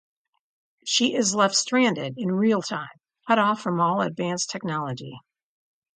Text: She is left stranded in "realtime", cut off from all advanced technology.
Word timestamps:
She 0.83 1.13
is 1.13 1.35
left 1.35 1.53
stranded 1.53 2.15
in 2.17 2.29
"realtime", 2.31 2.87
cut 3.27 3.37
off 3.37 3.61
from 3.61 3.79
all 3.79 4.01
advanced 4.01 4.49
technology. 4.49 5.19